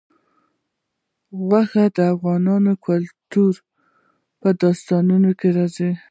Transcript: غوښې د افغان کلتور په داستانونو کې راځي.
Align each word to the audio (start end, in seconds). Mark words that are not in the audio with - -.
غوښې 1.45 1.85
د 1.95 1.97
افغان 2.13 2.65
کلتور 2.85 3.53
په 4.39 4.49
داستانونو 4.61 5.29
کې 5.39 5.47
راځي. 5.57 5.91